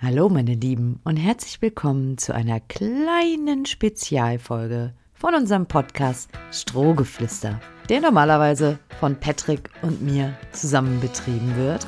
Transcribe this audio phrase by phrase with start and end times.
[0.00, 8.00] Hallo meine Lieben und herzlich willkommen zu einer kleinen Spezialfolge von unserem Podcast Strohgeflüster, der
[8.00, 11.84] normalerweise von Patrick und mir zusammen betrieben wird.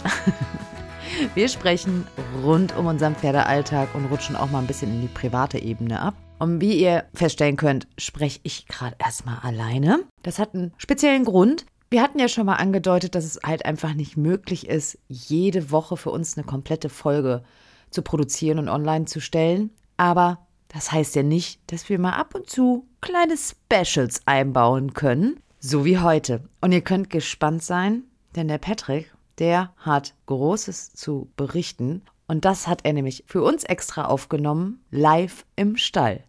[1.36, 2.04] Wir sprechen
[2.42, 6.15] rund um unseren Pferdealltag und rutschen auch mal ein bisschen in die private Ebene ab.
[6.40, 10.01] Und wie ihr feststellen könnt, spreche ich gerade erstmal alleine.
[10.24, 11.65] Das hat einen speziellen Grund.
[11.90, 15.97] Wir hatten ja schon mal angedeutet, dass es halt einfach nicht möglich ist, jede Woche
[15.97, 17.70] für uns eine komplette Folge zu
[18.02, 19.70] produzieren und online zu stellen.
[19.96, 25.40] Aber das heißt ja nicht, dass wir mal ab und zu kleine Specials einbauen können,
[25.58, 26.48] so wie heute.
[26.60, 28.04] Und ihr könnt gespannt sein,
[28.36, 32.02] denn der Patrick, der hat Großes zu berichten.
[32.28, 36.22] Und das hat er nämlich für uns extra aufgenommen, live im Stall.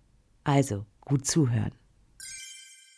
[0.43, 1.71] Also gut zuhören.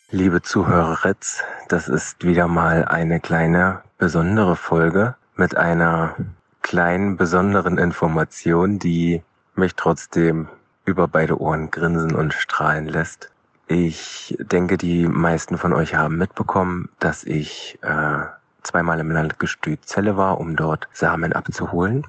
[0.09, 6.15] Liebe Zuhöreritz, das ist wieder mal eine kleine besondere Folge mit einer
[6.63, 9.21] kleinen besonderen Information, die
[9.55, 10.47] mich trotzdem
[10.85, 13.29] über beide Ohren grinsen und strahlen lässt.
[13.67, 18.25] Ich denke, die meisten von euch haben mitbekommen, dass ich äh,
[18.63, 22.05] zweimal im Landgestüt Zelle war, um dort Samen abzuholen.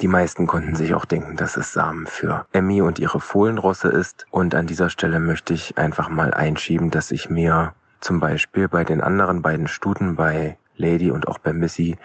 [0.00, 4.26] Die meisten konnten sich auch denken, dass es Samen für Emmy und ihre Fohlenrosse ist.
[4.30, 8.84] Und an dieser Stelle möchte ich einfach mal einschieben, dass ich mir zum Beispiel bei
[8.84, 11.96] den anderen beiden Stuten, bei Lady und auch bei Missy,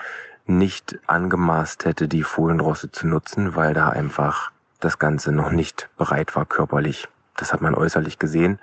[0.45, 6.36] nicht angemaßt hätte, die Fohlenrosse zu nutzen, weil da einfach das Ganze noch nicht bereit
[6.36, 7.08] war körperlich.
[7.38, 8.59] Das hat man äußerlich gesehen.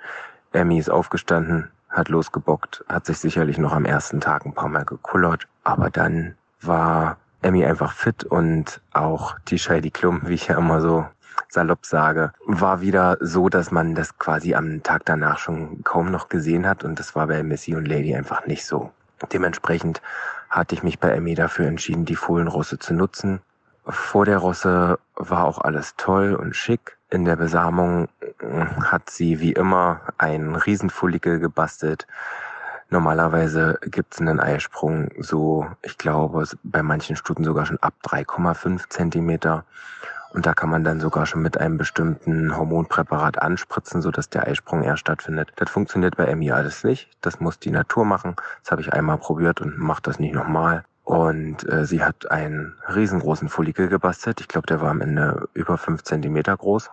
[0.51, 4.85] Emmy ist aufgestanden, hat losgebockt, hat sich sicherlich noch am ersten Tag ein paar Mal
[4.85, 10.57] gekullert, aber dann war Emmy einfach fit und auch die Scheidi Klum, wie ich ja
[10.57, 11.07] immer so
[11.47, 16.29] salopp sage, war wieder so, dass man das quasi am Tag danach schon kaum noch
[16.29, 18.91] gesehen hat und das war bei Missy und Lady einfach nicht so.
[19.31, 20.01] Dementsprechend
[20.49, 23.41] hatte ich mich bei Emmy dafür entschieden, die Fohlenrosse zu nutzen.
[23.85, 26.97] Vor der Rosse war auch alles toll und schick.
[27.09, 32.05] In der Besamung äh, hat sie wie immer einen Riesenfollikel gebastelt.
[32.91, 39.63] Normalerweise gibt's einen Eisprung so, ich glaube, bei manchen Stuten sogar schon ab 3,5 Zentimeter.
[40.31, 44.83] Und da kann man dann sogar schon mit einem bestimmten Hormonpräparat anspritzen, sodass der Eisprung
[44.83, 45.51] eher stattfindet.
[45.55, 47.09] Das funktioniert bei Emmy alles nicht.
[47.21, 48.35] Das muss die Natur machen.
[48.63, 50.83] Das habe ich einmal probiert und mache das nicht nochmal.
[51.03, 54.41] Und äh, sie hat einen riesengroßen Follikel gebastelt.
[54.41, 56.91] Ich glaube, der war am Ende über fünf Zentimeter groß.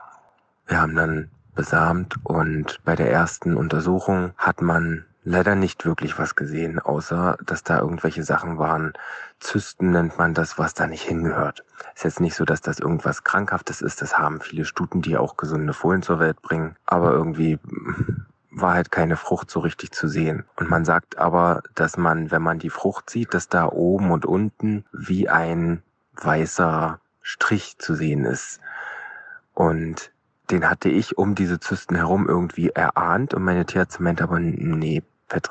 [0.67, 6.37] Wir haben dann besamt und bei der ersten Untersuchung hat man leider nicht wirklich was
[6.37, 8.93] gesehen, außer dass da irgendwelche Sachen waren.
[9.41, 11.65] Zysten nennt man das, was da nicht hingehört.
[11.95, 14.01] Ist jetzt nicht so, dass das irgendwas Krankhaftes ist.
[14.01, 16.77] Das haben viele Stuten, die auch gesunde Fohlen zur Welt bringen.
[16.87, 17.59] Aber irgendwie
[18.53, 20.45] war halt keine Frucht so richtig zu sehen.
[20.55, 24.25] Und man sagt aber, dass man, wenn man die Frucht sieht, dass da oben und
[24.25, 25.83] unten wie ein
[26.15, 28.61] weißer Strich zu sehen ist.
[29.55, 30.13] Und
[30.53, 35.03] den hatte ich um diese Zysten herum irgendwie erahnt und meine Tierärztin meinte aber, nee,
[35.29, 35.43] Das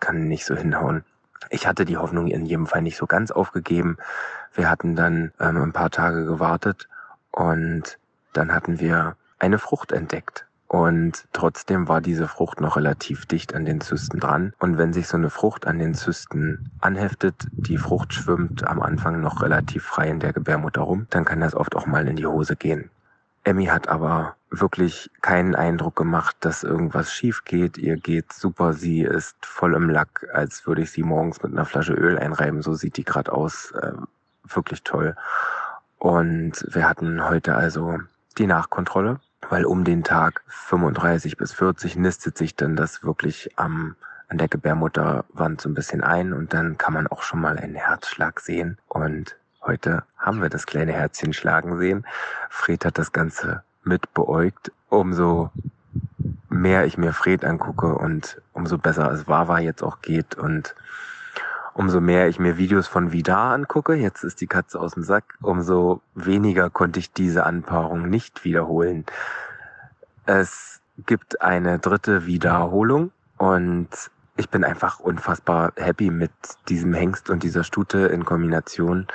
[0.00, 1.04] kann nicht so hinhauen.
[1.50, 3.98] Ich hatte die Hoffnung in jedem Fall nicht so ganz aufgegeben.
[4.54, 6.88] Wir hatten dann ähm, ein paar Tage gewartet
[7.30, 7.98] und
[8.32, 10.46] dann hatten wir eine Frucht entdeckt.
[10.68, 14.52] Und trotzdem war diese Frucht noch relativ dicht an den Zysten dran.
[14.58, 19.20] Und wenn sich so eine Frucht an den Zysten anheftet, die Frucht schwimmt am Anfang
[19.20, 22.26] noch relativ frei in der Gebärmutter rum, dann kann das oft auch mal in die
[22.26, 22.90] Hose gehen.
[23.44, 27.78] Emmy hat aber wirklich keinen Eindruck gemacht, dass irgendwas schief geht.
[27.78, 28.72] Ihr geht super.
[28.72, 32.62] Sie ist voll im Lack, als würde ich sie morgens mit einer Flasche Öl einreiben.
[32.62, 33.72] So sieht die gerade aus.
[33.72, 33.92] Äh,
[34.44, 35.16] wirklich toll.
[35.98, 37.98] Und wir hatten heute also
[38.38, 43.96] die Nachkontrolle, weil um den Tag 35 bis 40 nistet sich dann das wirklich am
[44.28, 47.76] an der Gebärmutterwand so ein bisschen ein und dann kann man auch schon mal einen
[47.76, 49.36] Herzschlag sehen und
[49.66, 52.06] Heute haben wir das kleine Herzchen schlagen sehen.
[52.50, 54.72] Fred hat das Ganze mit beäugt.
[54.88, 55.50] Umso
[56.48, 60.74] mehr ich mir Fred angucke und umso besser es Wawa jetzt auch geht und
[61.74, 65.36] umso mehr ich mir Videos von Vidar angucke, jetzt ist die Katze aus dem Sack,
[65.42, 69.04] umso weniger konnte ich diese Anpaarung nicht wiederholen.
[70.24, 73.88] Es gibt eine dritte Wiederholung und
[74.38, 76.32] ich bin einfach unfassbar happy mit
[76.68, 79.06] diesem Hengst und dieser Stute in Kombination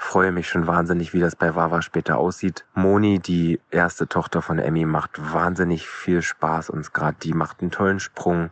[0.00, 2.64] freue mich schon wahnsinnig, wie das bei Wawa später aussieht.
[2.74, 7.18] Moni, die erste Tochter von Emmy, macht wahnsinnig viel Spaß uns gerade.
[7.22, 8.50] Die macht einen tollen Sprung.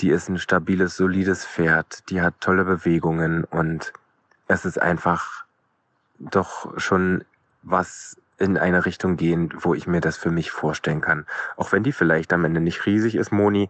[0.00, 2.10] Die ist ein stabiles, solides Pferd.
[2.10, 3.92] Die hat tolle Bewegungen und
[4.48, 5.44] es ist einfach
[6.18, 7.24] doch schon
[7.62, 11.26] was in eine Richtung gehen, wo ich mir das für mich vorstellen kann.
[11.56, 13.68] Auch wenn die vielleicht am Ende nicht riesig ist, Moni,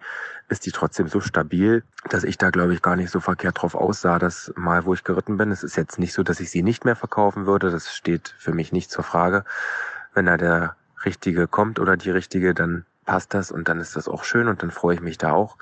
[0.49, 3.75] ist die trotzdem so stabil, dass ich da, glaube ich, gar nicht so verkehrt drauf
[3.75, 6.63] aussah, dass mal, wo ich geritten bin, es ist jetzt nicht so, dass ich sie
[6.63, 9.45] nicht mehr verkaufen würde, das steht für mich nicht zur Frage.
[10.15, 14.09] wenn da der Richtige kommt oder die Richtige, dann passt das und dann ist das
[14.09, 15.57] auch schön und dann freue ich mich da auch.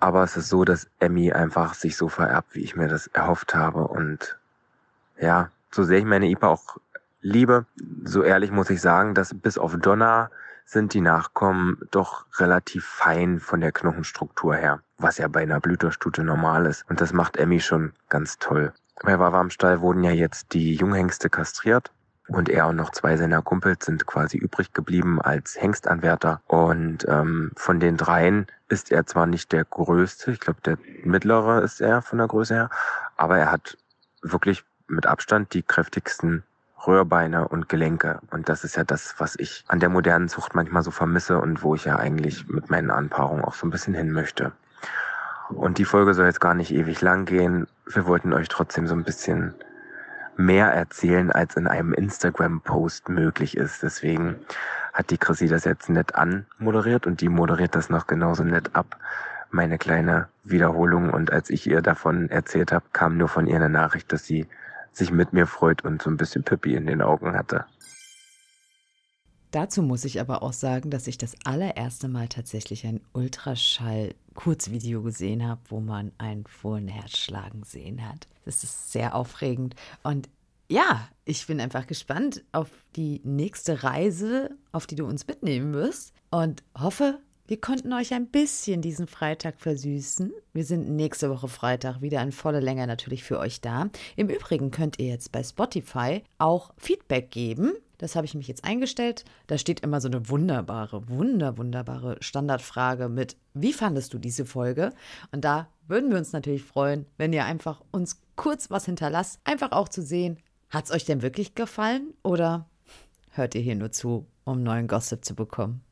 [0.00, 3.54] Aber es ist so, dass Emmy einfach sich so vererbt, wie ich mir das erhofft
[3.54, 3.86] habe.
[3.86, 4.36] Und
[5.18, 6.78] ja, so sehr ich meine IPA auch
[7.22, 7.66] liebe,
[8.04, 10.30] so ehrlich muss ich sagen, dass bis auf Donna
[10.64, 16.24] sind die Nachkommen doch relativ fein von der Knochenstruktur her, was ja bei einer Blüterstute
[16.24, 16.84] normal ist.
[16.88, 18.72] Und das macht Emmy schon ganz toll.
[19.02, 21.90] Bei Wawa am Stall wurden ja jetzt die Junghengste kastriert
[22.28, 26.40] und er und noch zwei seiner Kumpels sind quasi übrig geblieben als Hengstanwärter.
[26.46, 31.62] Und ähm, von den dreien ist er zwar nicht der größte, ich glaube der mittlere
[31.62, 32.70] ist er von der Größe her,
[33.16, 33.76] aber er hat
[34.22, 36.44] wirklich mit Abstand die kräftigsten
[36.86, 38.20] Röhrbeine und Gelenke.
[38.30, 41.62] Und das ist ja das, was ich an der modernen Zucht manchmal so vermisse und
[41.62, 44.52] wo ich ja eigentlich mit meinen Anpaarungen auch so ein bisschen hin möchte.
[45.48, 47.66] Und die Folge soll jetzt gar nicht ewig lang gehen.
[47.86, 49.54] Wir wollten euch trotzdem so ein bisschen
[50.36, 53.82] mehr erzählen, als in einem Instagram-Post möglich ist.
[53.82, 54.36] Deswegen
[54.92, 58.96] hat die Chrissy das jetzt nett anmoderiert und die moderiert das noch genauso nett ab.
[59.50, 63.68] Meine kleine Wiederholung und als ich ihr davon erzählt habe, kam nur von ihr eine
[63.68, 64.46] Nachricht, dass sie
[64.92, 67.64] sich mit mir freut und so ein bisschen Pippi in den Augen hatte.
[69.50, 75.46] Dazu muss ich aber auch sagen, dass ich das allererste Mal tatsächlich ein Ultraschall-Kurzvideo gesehen
[75.46, 78.28] habe, wo man ein Fohlenherz schlagen sehen hat.
[78.46, 80.28] Das ist sehr aufregend und
[80.70, 86.14] ja, ich bin einfach gespannt auf die nächste Reise, auf die du uns mitnehmen wirst
[86.30, 87.20] und hoffe,
[87.52, 90.32] wir konnten euch ein bisschen diesen Freitag versüßen.
[90.54, 93.90] Wir sind nächste Woche Freitag wieder in voller Länge natürlich für euch da.
[94.16, 97.74] Im Übrigen könnt ihr jetzt bei Spotify auch Feedback geben.
[97.98, 99.26] Das habe ich mich jetzt eingestellt.
[99.48, 104.94] Da steht immer so eine wunderbare, wunder, wunderbare Standardfrage mit, wie fandest du diese Folge?
[105.30, 109.40] Und da würden wir uns natürlich freuen, wenn ihr einfach uns kurz was hinterlasst.
[109.44, 110.38] Einfach auch zu sehen,
[110.70, 112.64] hat es euch denn wirklich gefallen oder
[113.32, 115.82] hört ihr hier nur zu, um neuen Gossip zu bekommen?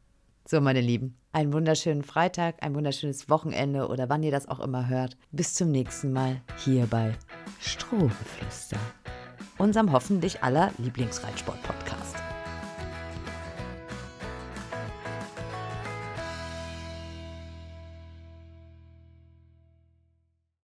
[0.50, 4.88] So, meine Lieben, einen wunderschönen Freitag, ein wunderschönes Wochenende oder wann ihr das auch immer
[4.88, 5.16] hört.
[5.30, 7.12] Bis zum nächsten Mal hier bei
[7.60, 8.76] Strohgeflüster,
[9.58, 11.79] unserem hoffentlich aller Lieblingsreitsport-Podcast.